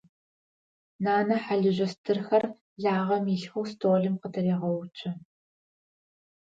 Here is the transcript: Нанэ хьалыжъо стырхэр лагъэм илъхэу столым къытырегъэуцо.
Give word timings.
Нанэ 1.03 1.35
хьалыжъо 1.43 1.87
стырхэр 1.93 2.43
лагъэм 2.83 3.25
илъхэу 3.35 3.65
столым 3.71 4.15
къытырегъэуцо. 4.21 5.09